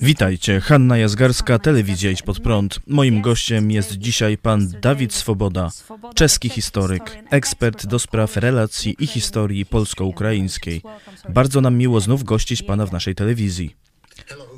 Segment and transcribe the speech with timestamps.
[0.00, 2.80] Witajcie, Hanna Jazgarska, Telewizja Idź Pod Prąd.
[2.86, 5.70] Moim gościem jest dzisiaj pan Dawid Swoboda,
[6.14, 10.82] czeski historyk, ekspert do spraw relacji i historii polsko-ukraińskiej.
[11.28, 13.76] Bardzo nam miło znów gościć pana w naszej telewizji.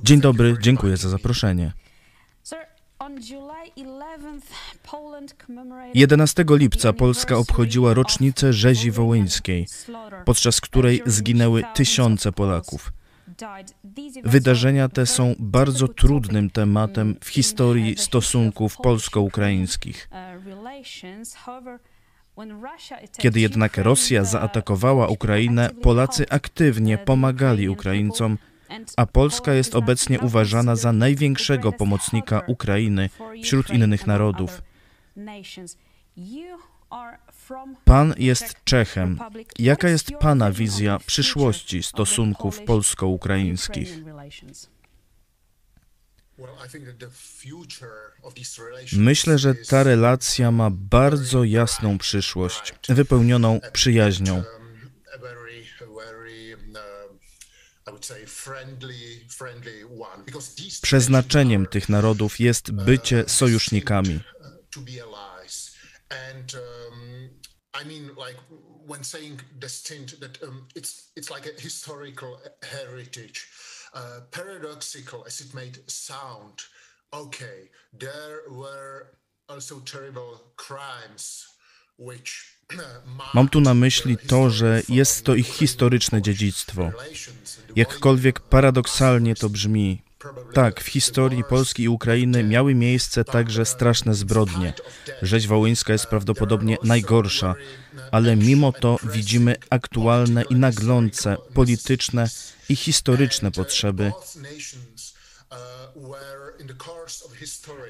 [0.03, 1.73] Dzień dobry, dziękuję za zaproszenie.
[5.95, 9.67] 11 lipca Polska obchodziła rocznicę rzezi wołyńskiej,
[10.25, 12.93] podczas której zginęły tysiące Polaków.
[14.25, 20.09] Wydarzenia te są bardzo trudnym tematem w historii stosunków polsko-ukraińskich.
[23.19, 28.39] Kiedy jednak Rosja zaatakowała Ukrainę, Polacy aktywnie pomagali Ukraińcom,
[28.97, 33.11] a Polska jest obecnie uważana za największego pomocnika Ukrainy
[33.43, 34.63] wśród innych narodów.
[37.85, 39.19] Pan jest Czechem.
[39.59, 43.89] Jaka jest Pana wizja przyszłości stosunków polsko-ukraińskich?
[48.93, 54.43] Myślę, że ta relacja ma bardzo jasną przyszłość, wypełnioną przyjaźnią.
[60.83, 64.21] Przeznaczeniem tych narodów jest bycie sojusznikami.
[66.11, 68.37] I mean, like
[68.87, 73.49] when saying destined, that um, it's it's like a historical heritage,
[73.93, 76.63] uh, paradoxical as it may sound.
[77.13, 81.47] Okay, there were also terrible crimes,
[81.99, 82.57] which
[83.35, 86.93] Mam tu na myśli to, że jest to ich historyczne dziedzictwo.
[87.77, 90.03] Jakkolwiek paradoksalnie to brzmi,
[90.55, 94.73] tak, w historii Polski i Ukrainy miały miejsce także straszne zbrodnie.
[95.23, 97.55] Rzeź wołyńska jest prawdopodobnie najgorsza,
[98.11, 102.29] ale mimo to widzimy aktualne i naglące polityczne
[102.69, 104.13] i historyczne potrzeby.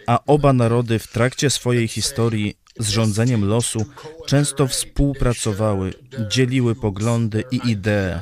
[0.07, 3.87] A oba narody w trakcie swojej historii z rządzeniem losu
[4.27, 5.93] często współpracowały,
[6.29, 8.21] dzieliły poglądy i idee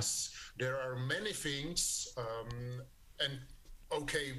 [3.98, 4.34] okay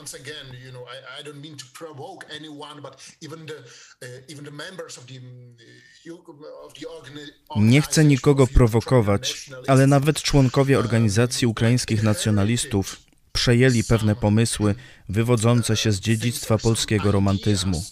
[0.00, 3.58] once again you know I, I don't mean to provoke anyone but even the
[4.02, 6.86] uh, even the members of the uh, of the
[7.56, 12.96] Nie chcę nikogo prowokować, ale nawet członkowie organizacji ukraińskich nacjonalistów
[13.32, 14.74] przejęli pewne pomysły
[15.08, 17.84] wywodzące się z dziedzictwa polskiego romantyzmu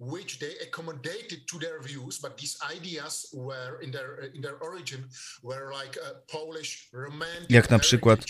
[0.00, 5.04] which they accommodated to their views, but these ideas were in their, in their origin
[5.42, 8.20] were like a Polish romantic Jak na przykład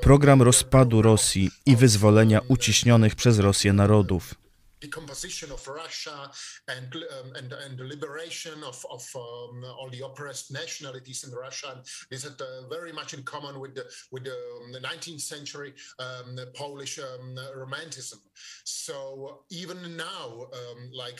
[0.00, 4.43] program rozpadu Rosji i wyzwolenia uciśnionych przez Rosję narodów
[4.86, 6.18] decomposition of Russia
[6.74, 11.68] and um, and, and the liberation of, of um, all the oppressed nationalities in Russia.
[11.74, 11.80] And
[12.10, 15.70] this had uh, very much in common with the with the, um, the 19th century
[15.98, 18.20] um, Polish um, romanticism.
[18.64, 18.94] So
[19.50, 20.26] even now,
[20.58, 21.18] um, like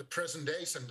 [0.00, 0.86] the present days and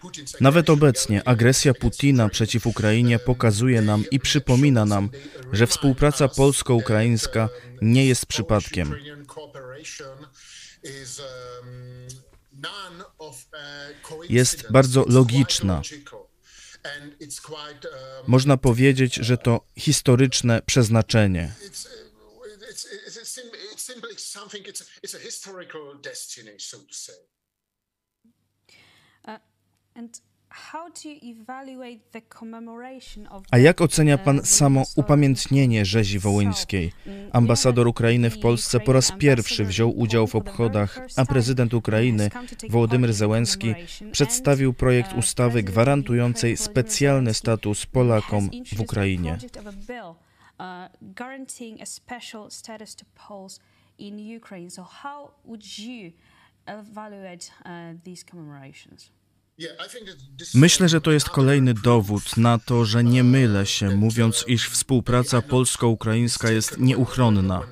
[0.00, 5.10] Putin's Nawet obecnie agresja Putina przeciw Ukrainie pokazuje nam i przypomina nam,
[5.52, 7.48] że współpraca polsko-ukraińska
[7.82, 8.94] nie jest przypadkiem.
[10.84, 12.08] Um,
[13.18, 15.82] uh, jest bardzo logiczna.
[16.84, 17.16] Um,
[18.26, 21.54] Można powiedzieć, że to historyczne przeznaczenie.
[29.96, 30.20] And
[33.50, 36.92] a jak ocenia Pan uh, samo upamiętnienie rzezi wołyńskiej?
[37.32, 42.30] Ambasador Ukrainy w Polsce po raz pierwszy wziął udział w obchodach, a prezydent Ukrainy
[42.68, 43.74] Wołodymyr Zełenski
[44.12, 49.38] przedstawił projekt uh, ustawy gwarantującej specjalny status Polakom w Ukrainie.
[56.66, 59.10] evaluate uh, these commemorations?
[60.54, 65.42] Myślę, że to jest kolejny dowód na to, że nie mylę się, mówiąc, iż współpraca
[65.42, 67.66] polsko-ukraińska jest nieuchronna.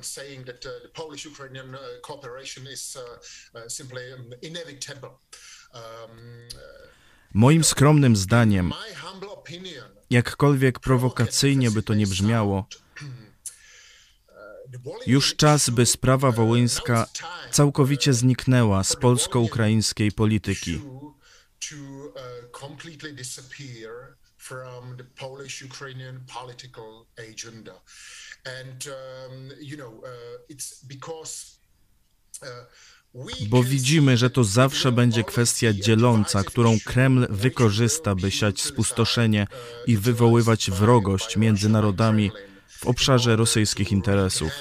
[7.33, 8.73] Moim skromnym zdaniem,
[10.09, 12.67] jakkolwiek prowokacyjnie by to nie brzmiało,
[15.07, 17.07] już czas, by sprawa wołyńska
[17.51, 20.81] całkowicie zniknęła z polsko-ukraińskiej polityki
[21.69, 22.21] to uh,
[22.51, 27.75] completely disappear from the Polish-Ukrainian political agenda.
[28.59, 31.59] And, um, you know, uh, it's because
[32.41, 32.65] uh,
[33.49, 39.47] bo widzimy, że to zawsze będzie kwestia dzieląca, którą Kreml wykorzysta, by siać spustoszenie
[39.87, 42.31] i wywoływać wrogość między narodami
[42.67, 44.51] w obszarze rosyjskich interesów.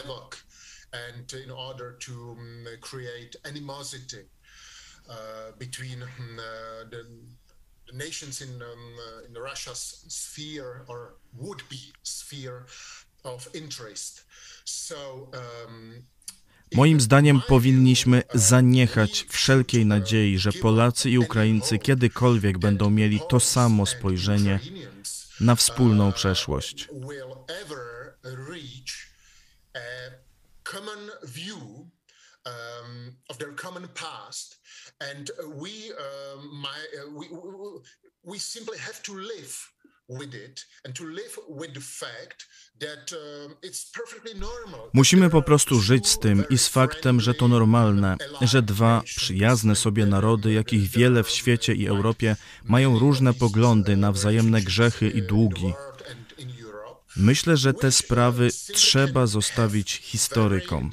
[0.92, 4.28] and in order to um, create animosity
[5.58, 7.04] between um, uh, the,
[7.86, 12.66] the, nations in, um, uh, in Russia's sphere or would be sphere
[13.24, 14.24] of interest.
[14.64, 16.04] So um,
[16.74, 23.86] Moim zdaniem powinniśmy zaniechać wszelkiej nadziei, że Polacy i Ukraińcy kiedykolwiek będą mieli to samo
[23.86, 24.60] spojrzenie
[25.40, 26.88] na wspólną przeszłość.
[35.00, 35.30] And
[35.60, 37.26] we, um, my, uh, we,
[38.24, 39.72] we simply have to live
[44.92, 49.76] Musimy po prostu żyć z tym i z faktem, że to normalne, że dwa przyjazne
[49.76, 55.22] sobie narody, jakich wiele w świecie i Europie, mają różne poglądy na wzajemne grzechy i
[55.22, 55.72] długi.
[57.16, 60.90] Myślę, że te sprawy trzeba zostawić historykom.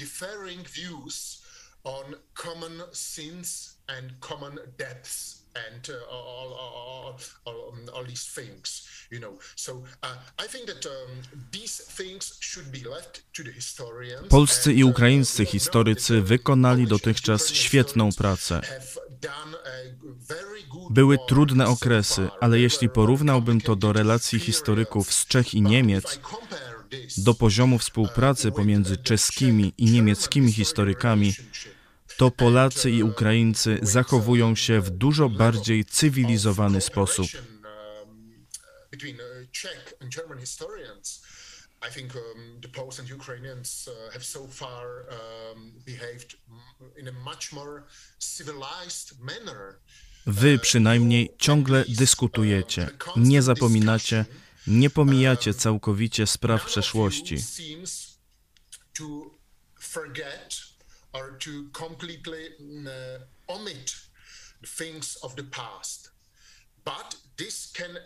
[5.54, 9.38] And uh, all, all, all, all, these things, you know.
[9.56, 11.22] So uh, I think that um,
[11.52, 14.28] these things should be left to the historians.
[14.28, 18.60] Polscy i uh, ukraińscy historycy wykonali dotychczas świetną pracę.
[20.90, 26.20] Były trudne okresy, ale jeśli porównałbym to do relacji historyków z Czech i Niemiec,
[27.18, 31.34] do poziomu współpracy pomiędzy czeskimi i niemieckimi historykami,
[32.20, 37.26] to Polacy i Ukraińcy zachowują się w dużo bardziej cywilizowany sposób.
[50.26, 54.24] Wy przynajmniej ciągle dyskutujecie, nie zapominacie,
[54.66, 57.36] nie pomijacie całkowicie spraw przeszłości
[61.12, 62.48] or to completely
[62.86, 63.94] uh, omit
[64.66, 66.10] things of the past.
[66.84, 67.98] But this can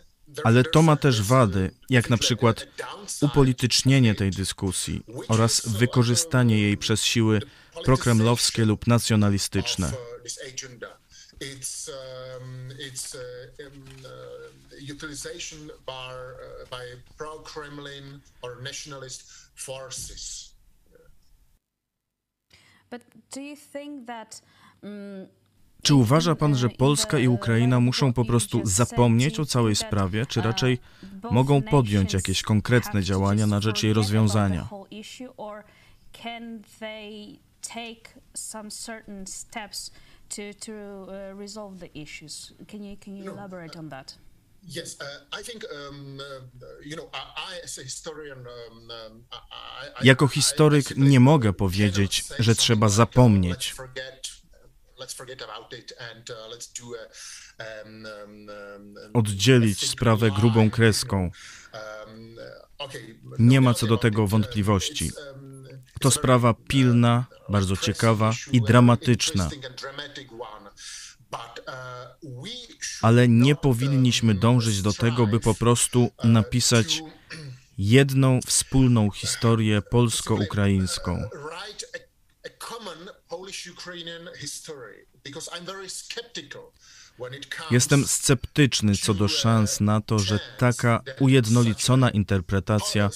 [0.45, 2.67] ale to ma też wady, jak na przykład
[3.21, 7.41] upolitycznienie tej dyskusji oraz wykorzystanie jej przez siły
[7.85, 9.93] prokremlowskie lub nacjonalistyczne.
[14.95, 15.71] utilization
[16.71, 19.25] by pro-Kremlin or nationalist
[19.55, 20.44] forces.
[24.83, 25.27] Mm,
[25.83, 30.41] czy uważa pan, że Polska i Ukraina muszą po prostu zapomnieć o całej sprawie, czy
[30.41, 30.79] raczej
[31.31, 34.69] mogą podjąć jakieś konkretne działania na rzecz jej rozwiązania?
[40.29, 42.55] To, to uh, resolve the issues.
[42.67, 44.19] Can you, can you elaborate on that?
[44.67, 45.07] Yes, uh,
[45.91, 46.25] um, uh,
[48.37, 49.25] um, um
[50.03, 53.75] jako historyk nie mogę powiedzieć, że trzeba zapomnieć.
[59.15, 61.31] Oddzielić sprawę grubą kreską.
[63.39, 65.11] Nie ma co do tego wątpliwości.
[66.01, 69.51] To sprawa pilna, bardzo ciekawa i dramatyczna
[73.05, 77.03] ale nie powinniśmy dążyć do tego, by po prostu napisać
[77.79, 81.23] jedną wspólną historię polsko-ukraińską.
[87.71, 93.11] Jestem sceptyczny co do szans na to, że taka ujednolicona interpretacja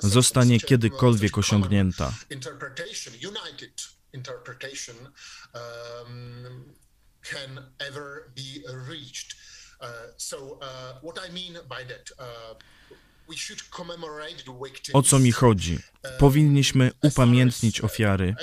[0.00, 2.12] zostanie kiedykolwiek osiągnięta.
[7.22, 9.34] Can ever be reached.
[9.80, 9.86] Uh,
[10.16, 12.54] so uh, what I mean by that, uh,
[14.92, 15.78] O co mi chodzi?
[16.18, 18.34] Powinniśmy upamiętnić ofiary.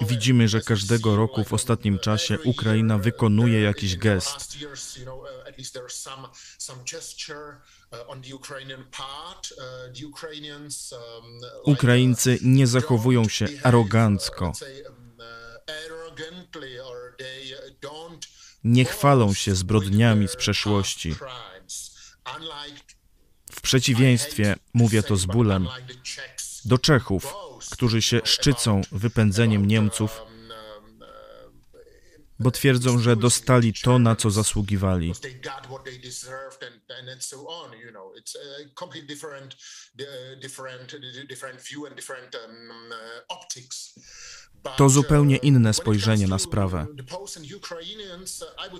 [0.00, 4.56] Widzimy, że każdego roku w ostatnim czasie Ukraina wykonuje jakiś gest.
[11.64, 14.52] Ukraińcy nie zachowują się arogancko
[18.64, 21.14] nie chwalą się zbrodniami z przeszłości.
[23.52, 25.68] W przeciwieństwie, mówię to z bólem,
[26.64, 27.34] do Czechów,
[27.72, 30.20] którzy się szczycą wypędzeniem Niemców,
[32.38, 35.12] bo twierdzą, że dostali to, na co zasługiwali.
[44.76, 46.86] To zupełnie inne spojrzenie na sprawę.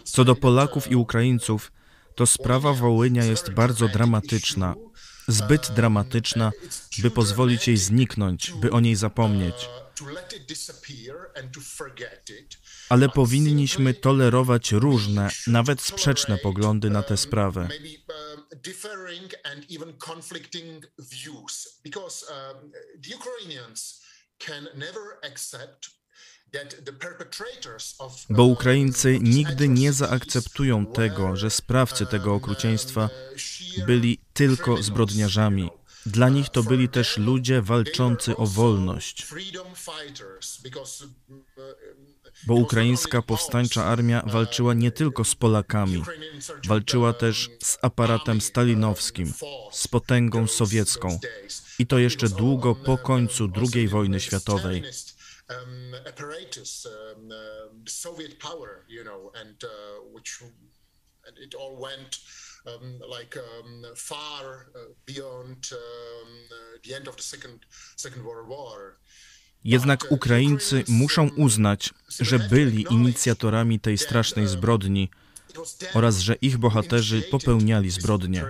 [0.05, 1.73] Co do Polaków i Ukraińców,
[2.15, 4.75] to sprawa Wołynia jest bardzo dramatyczna
[5.29, 6.53] zbyt dramatyczna,
[6.99, 9.69] by pozwolić jej zniknąć, by o niej zapomnieć.
[12.89, 17.69] Ale powinniśmy tolerować różne, nawet sprzeczne poglądy na tę sprawę.
[28.31, 33.11] Bo Ukraińcy nigdy nie zaakceptują tego, że sprawcy tego okrucieństwa
[33.87, 35.71] byli tylko zbrodniarzami.
[36.07, 39.27] Dla nich to byli też ludzie walczący o wolność.
[42.45, 46.03] Bo ukraińska powstańcza armia walczyła nie tylko z Polakami,
[46.67, 49.33] walczyła też z aparatem stalinowskim,
[49.73, 51.19] z potęgą sowiecką.
[51.79, 54.83] I to jeszcze długo po końcu II wojny światowej
[63.97, 64.67] far
[65.07, 65.69] beyond
[66.83, 67.67] the end of the second
[67.97, 68.97] second World War.
[69.67, 75.11] Jednak uh, Ukraińcy muszą uznać, że byli inicjatorami tej strasznej zbrodni
[75.95, 78.45] oraz że ich bohaterzy popełniali zbrodnie.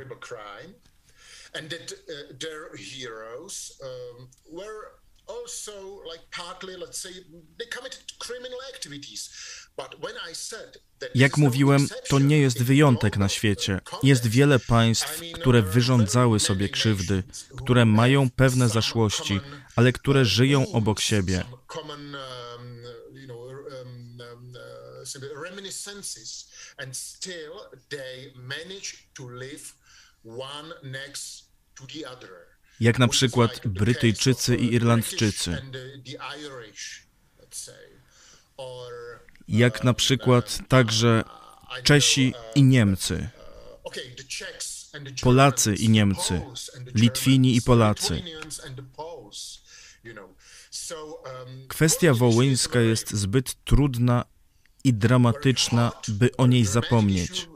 [5.26, 5.42] Uh, um,
[10.26, 10.56] also.
[11.14, 13.80] Jak mówiłem, to nie jest wyjątek na świecie.
[14.02, 17.22] Jest wiele państw, które wyrządzały sobie krzywdy,
[17.56, 19.40] które mają pewne zaszłości,
[19.76, 21.44] ale które żyją obok siebie.
[26.78, 27.54] And still
[27.88, 29.76] they manage to live
[30.24, 35.62] one next to the other jak na przykład Brytyjczycy i Irlandczycy,
[39.48, 41.24] jak na przykład także
[41.82, 43.28] Czesi i Niemcy,
[45.22, 46.40] Polacy i Niemcy,
[46.94, 48.22] Litwini i Polacy.
[51.68, 54.24] Kwestia wołyńska jest zbyt trudna
[54.84, 57.48] i dramatyczna, by o niej zapomnieć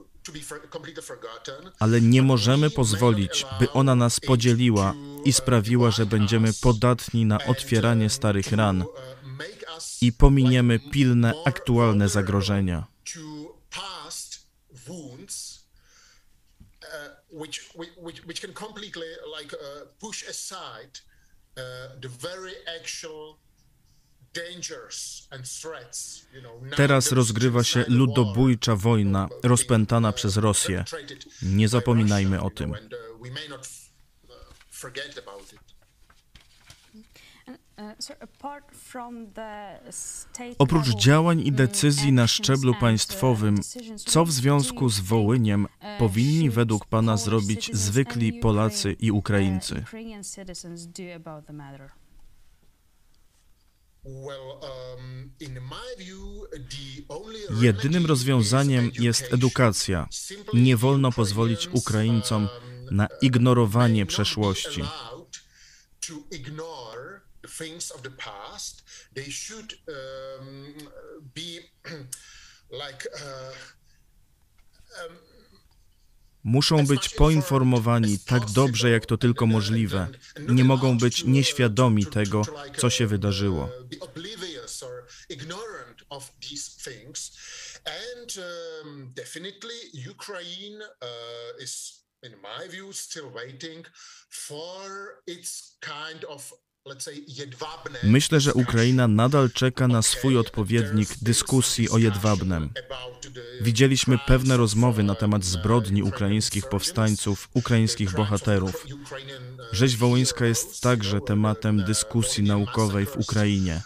[1.79, 4.95] ale nie możemy pozwolić, by ona nas podzieliła
[5.25, 8.85] i sprawiła, że będziemy podatni na otwieranie starych ran
[10.01, 12.87] i pominiemy pilne, aktualne zagrożenia.
[22.01, 23.39] the very actual
[26.77, 30.85] Teraz rozgrywa się ludobójcza wojna rozpętana przez Rosję.
[31.43, 32.75] Nie zapominajmy o tym.
[40.59, 43.61] Oprócz działań i decyzji na szczeblu państwowym,
[43.97, 45.67] co w związku z Wołyniem
[45.99, 49.85] powinni według Pana zrobić zwykli Polacy i Ukraińcy?
[54.05, 55.35] Um,
[57.61, 60.09] Jedynym rozwiązaniem jest edukacja.
[60.53, 64.83] Nie wolno pozwolić Ukraińcom um, na ignorowanie przeszłości.
[76.45, 80.09] Muszą być poinformowani tak dobrze, jak to tylko możliwe.
[80.49, 82.43] Nie mogą być nieświadomi tego,
[82.79, 83.71] co się wydarzyło.
[92.23, 93.87] in my view, still waiting
[94.29, 96.53] for its kind of
[98.03, 102.71] Myślę, że Ukraina nadal czeka na swój odpowiednik dyskusji o jedwabnem.
[103.61, 108.87] Widzieliśmy pewne rozmowy na temat zbrodni ukraińskich powstańców, ukraińskich bohaterów.
[109.73, 113.83] Rzeź wołyńska jest także tematem dyskusji naukowej w Ukrainie.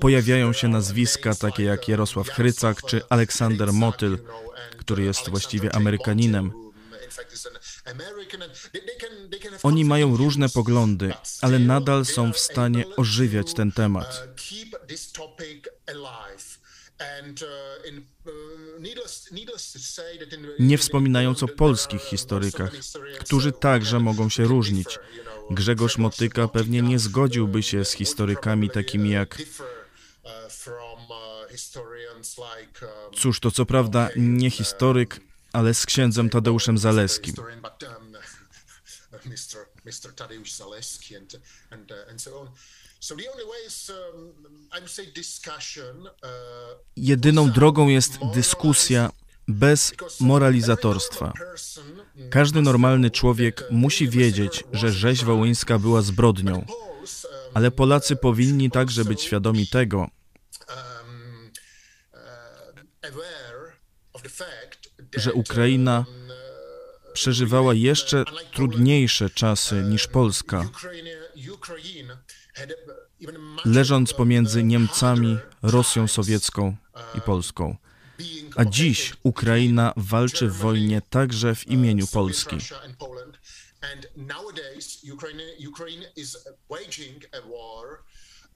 [0.00, 4.18] Pojawiają się nazwiska takie jak Jarosław Chrycak czy Aleksander Motyl,
[4.78, 6.52] który jest właściwie Amerykaninem.
[9.62, 14.28] Oni mają różne poglądy, ale nadal są w stanie ożywiać ten temat.
[20.58, 22.72] Nie wspominając o polskich historykach,
[23.20, 24.98] którzy także mogą się różnić.
[25.50, 29.38] Grzegorz Motyka pewnie nie zgodziłby się z historykami takimi jak
[33.16, 35.20] Cóż, to co prawda nie historyk,
[35.52, 37.34] ale z księdzem Tadeuszem Zaleskim.
[43.10, 43.16] Uh,
[44.14, 44.32] um,
[46.22, 46.30] uh,
[46.96, 49.10] Jedyną drogą jest dyskusja
[49.48, 51.32] bez moralizatorstwa.
[52.30, 56.66] Każdy normalny człowiek musi wiedzieć, że rzeź wołyńska była zbrodnią,
[57.54, 60.08] ale Polacy powinni także być świadomi tego,
[65.16, 66.04] że Ukraina
[67.12, 70.68] przeżywała jeszcze trudniejsze czasy niż Polska,
[73.64, 76.76] leżąc pomiędzy Niemcami, Rosją sowiecką
[77.14, 77.76] i Polską.
[78.56, 82.56] A dziś Ukraina walczy w wojnie także w imieniu Polski.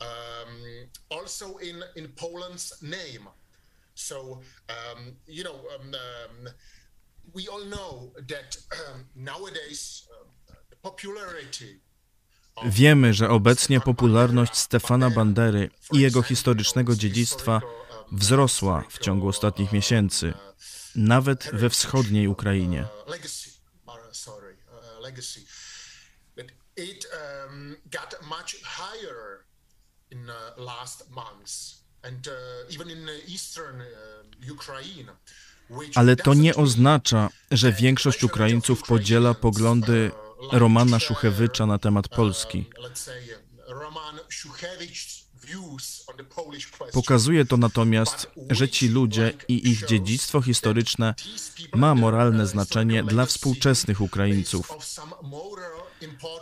[0.01, 0.89] um,
[5.79, 6.49] um, um,
[7.35, 11.81] we all know that um, nowadays uh, the popularity
[12.65, 17.61] Wiemy, że obecnie popularność Stefana Bandery i jego historycznego dziedzictwa
[18.13, 20.35] wzrosła w ciągu ostatnich miesięcy,
[20.97, 22.85] nawet we wschodniej Ukrainie.
[35.95, 40.11] Ale to nie oznacza, że większość Ukraińców podziela poglądy
[40.53, 42.65] Romana Szuchewicza na temat Polski.
[46.93, 51.15] Pokazuje to natomiast, że ci ludzie i ich dziedzictwo historyczne
[51.75, 54.73] ma moralne znaczenie dla współczesnych Ukraińców.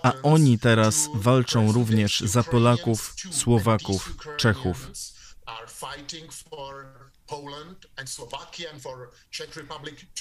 [0.03, 4.91] A oni teraz walczą również za Polaków, Słowaków, Czechów.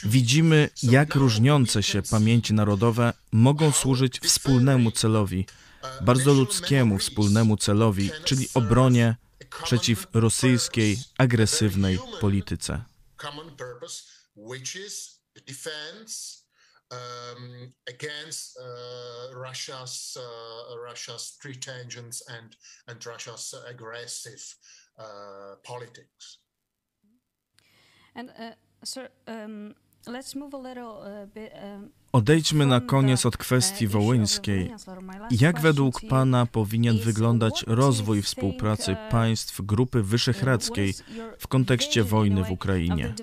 [0.03, 5.45] Widzimy, jak różniące się pamięci narodowe mogą służyć wspólnemu celowi,
[6.01, 9.15] bardzo ludzkiemu wspólnemu celowi, czyli obronie
[9.63, 12.81] przeciw rosyjskiej, agresywnej polityce.
[16.91, 22.21] Um, against uh, Russia's uh, Russia's pretensions
[28.15, 29.75] and uh, uh, um,
[30.08, 31.51] let's move a little uh, bit.
[31.54, 34.71] Um, Odejdźmy na koniec od kwestii wołyńskiej.
[35.32, 40.93] Jak według Pana powinien wyglądać rozwój współpracy państw Grupy Wyszehradzkiej
[41.39, 43.13] w kontekście wojny w Ukrainie?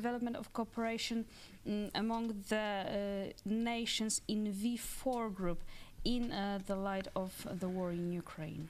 [1.94, 5.64] among the uh, nations in V4 group
[6.04, 8.66] in uh, the light of the war in Ukraine?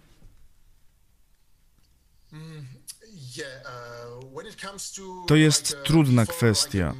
[2.32, 2.66] Mm,
[4.22, 6.94] uh, to jest trudna kwestia.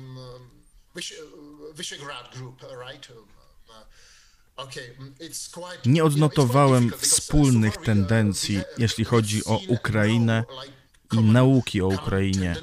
[5.86, 10.44] Nie odnotowałem wspólnych tendencji, jeśli chodzi o Ukrainę
[11.12, 12.56] i nauki o Ukrainie.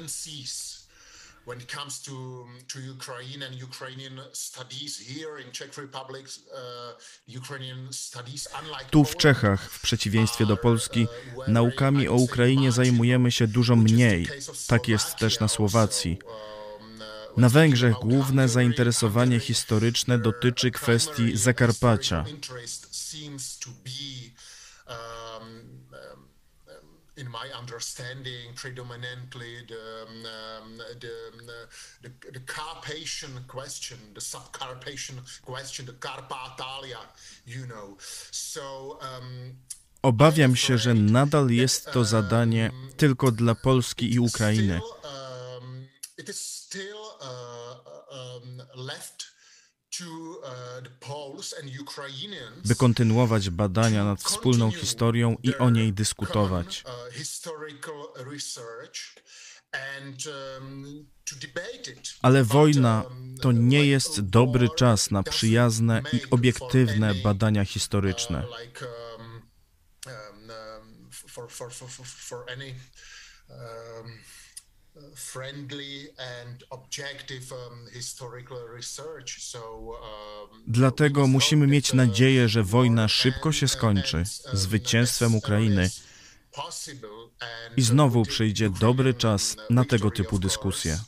[1.46, 7.92] When it comes to, to Ukraine and Ukrainian studies here in Czech Republic, uh, Ukrainian
[7.92, 13.46] studies, unlike tu w Czechach, w przeciwieństwie do Polski, uh, naukami o Ukrainie zajmujemy się
[13.46, 14.28] dużo mniej.
[14.66, 16.18] Tak jest też na Słowacji.
[17.36, 22.24] Na Węgrzech główne zainteresowanie historyczne dotyczy kwestii Zakarpacia.
[27.20, 31.12] In my understanding, predominantly the, um, the,
[32.02, 37.02] the, the, Carpathian question, the subcarpathian question, the Carpatalia,
[37.46, 37.96] you know.
[38.30, 39.56] So, um,
[40.02, 44.80] Obawiam się, że nadal jest to zadanie um, tylko dla Polski i Ukrainy.
[45.04, 45.88] Um,
[52.64, 56.84] by kontynuować badania nad wspólną historią i o niej dyskutować.
[62.22, 63.04] Ale wojna
[63.40, 68.44] to nie jest dobry czas na przyjazne i obiektywne badania historyczne
[74.96, 75.14] um,
[80.52, 85.90] um, Dlatego musimy mieć nadzieję, że wojna szybko się skończy zwycięstwem Ukrainy
[87.76, 90.98] i znowu przyjdzie dobry czas na tego typu dyskusje.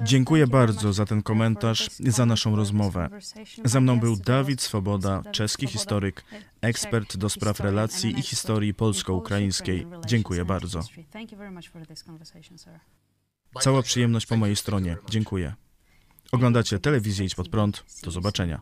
[0.00, 3.08] Dziękuję bardzo za ten komentarz, za naszą rozmowę.
[3.64, 6.24] Ze mną był Dawid Swoboda, czeski historyk,
[6.60, 9.86] ekspert do spraw relacji i historii polsko-ukraińskiej.
[10.06, 10.80] Dziękuję bardzo.
[13.60, 14.96] Cała przyjemność po mojej stronie.
[15.10, 15.54] Dziękuję.
[16.32, 17.84] Oglądacie telewizję Idź Pod Prąd.
[18.02, 18.60] Do zobaczenia.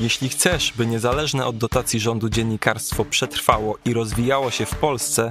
[0.00, 5.30] Jeśli chcesz, by niezależne od dotacji rządu dziennikarstwo przetrwało i rozwijało się w Polsce,